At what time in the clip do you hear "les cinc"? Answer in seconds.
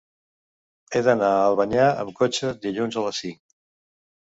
3.11-3.41